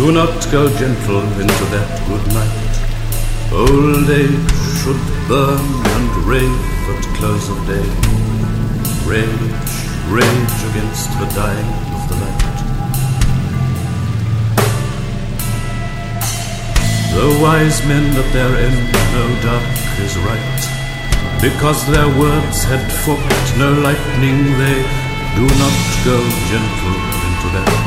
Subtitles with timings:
[0.00, 2.72] Do not go gentle into that good night.
[3.52, 4.48] Old age
[4.80, 4.96] should
[5.28, 7.84] burn and rave at close of day.
[9.04, 9.28] Rage,
[10.08, 12.44] rage against the dying of the light.
[17.12, 18.80] The wise men at their end
[19.12, 19.68] know dark
[20.00, 20.60] is right.
[21.44, 24.80] Because their words had forked no lightning, they
[25.36, 25.76] do not
[26.08, 26.16] go
[26.48, 26.96] gentle
[27.28, 27.79] into that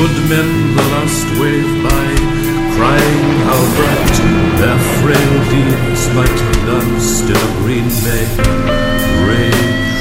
[0.00, 2.08] Good men the last wave by,
[2.72, 4.16] crying how bright
[4.56, 8.24] their frail deeds might have danced in a green bay.
[9.28, 10.00] Rage,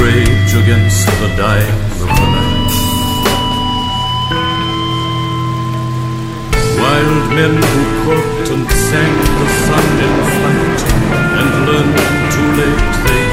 [0.00, 2.74] rage against the dying of the night.
[6.80, 10.80] Wild men who caught and sank the sun in flight,
[11.40, 11.98] and learned
[12.32, 13.25] too late they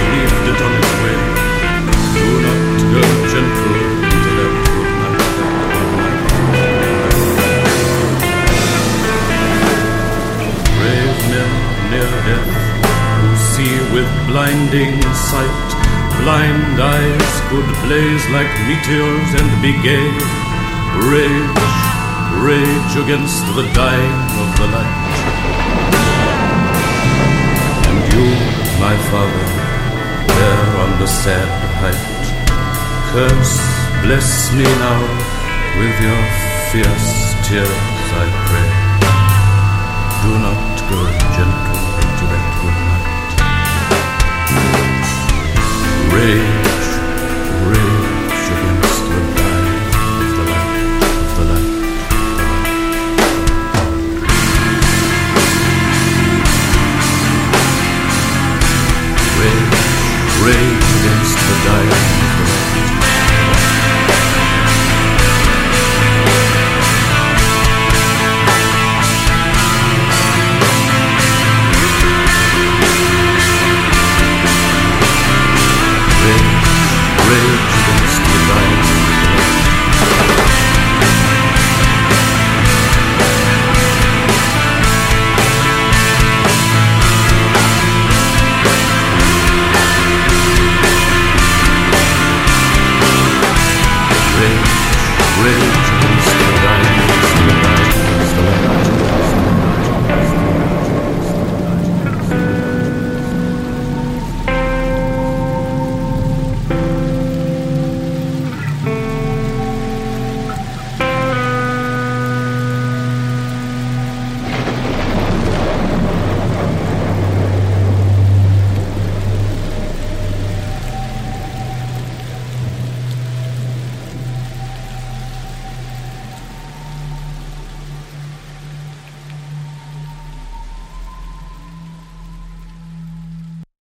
[11.94, 12.52] near death
[13.22, 14.98] who see with blinding
[15.30, 15.70] sight,
[16.22, 20.09] blind eyes could blaze like meteors and be gay.
[21.12, 21.70] Rage,
[22.48, 25.14] rage against the dying of the light.
[27.90, 28.28] And you,
[28.86, 29.46] my father,
[30.38, 31.50] there on the sad
[31.81, 32.04] height,
[33.12, 33.56] curse,
[34.04, 35.02] bless me now
[35.80, 36.22] with your
[36.70, 37.12] fierce
[37.46, 38.62] tears, I pray.
[60.46, 62.03] raised the dial.